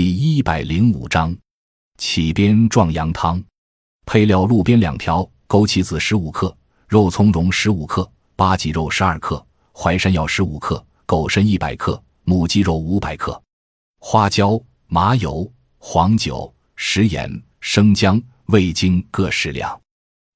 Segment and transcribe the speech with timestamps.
[0.00, 1.36] 第一百零五章，
[1.96, 3.42] 起边壮阳汤。
[4.06, 13.42] 配料：鹿鞭两条，枸杞子十五克，肉苁蓉十五克，八脊肉十二克，淮山药十五克，狗参一百克，母鸡肉五百克，
[13.98, 14.56] 花椒、
[14.86, 19.80] 麻油、黄酒、食盐、生姜、味精各适量。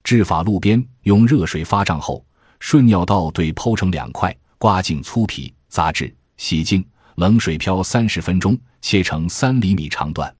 [0.03, 2.27] 制法：鹿鞭用热水发胀后，
[2.59, 6.85] 顺尿道对剖成两块，刮净粗皮，杂质，洗净，
[7.17, 8.59] 冷水漂三十分钟。
[8.85, 10.35] 切成三厘米长段，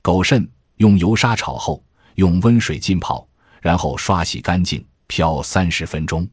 [0.00, 1.82] 狗肾用油沙炒后，
[2.14, 3.28] 用温水浸泡，
[3.60, 6.24] 然后刷洗干净，漂三十分钟。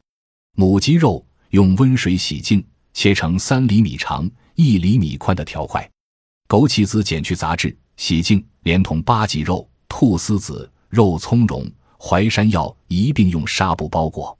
[0.54, 5.90] 母鸡肉用温水洗净，切成三厘米长、一厘米宽的条块。
[6.46, 11.68] 枸杞子剪去杂质，洗净，连同八脊肉、菟丝子、肉苁蓉、
[11.98, 14.38] 淮山药一并用纱布包裹，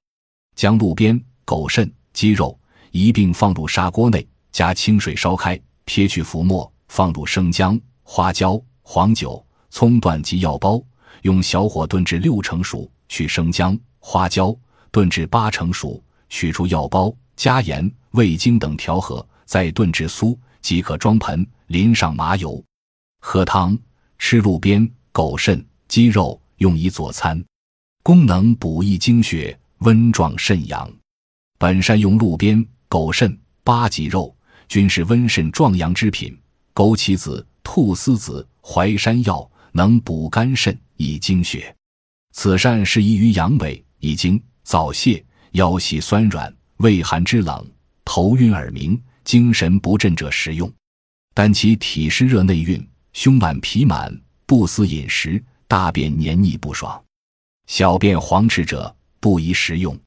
[0.54, 2.56] 将鹿鞭、狗肾、鸡肉
[2.92, 6.70] 一并放入砂锅内，加清水烧开，撇去浮沫。
[6.88, 10.82] 放入生姜、花椒、黄酒、葱段及药包，
[11.22, 14.56] 用小火炖至六成熟，去生姜、花椒，
[14.90, 22.64] 炖至八成熟，取出药包，加盐、味精等调和，再炖至酥，即可装盆，淋上麻油，
[23.20, 23.78] 喝汤。
[24.20, 27.40] 吃鹿鞭、狗肾、鸡肉，用以佐餐，
[28.02, 30.90] 功能补益精血，温壮肾阳。
[31.56, 34.34] 本善用鹿鞭、狗肾、八脊肉，
[34.68, 36.36] 均是温肾壮阳之品。
[36.74, 41.74] 枸杞子、菟丝子、淮山药能补肝肾、益精血，
[42.32, 47.68] 此膳适宜于阳痿、遗精、早泄、腰膝酸软、畏寒肢冷、
[48.04, 50.72] 头晕耳鸣、精神不振者食用。
[51.34, 54.16] 但其体湿热内蕴、胸满皮满、
[54.46, 57.02] 不思饮食、大便黏腻不爽、
[57.66, 59.98] 小便黄赤者不宜食用。